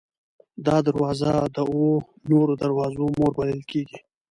[0.65, 1.89] دا دروازه د اوو
[2.29, 3.97] نورو دروازو مور بلل کېږي.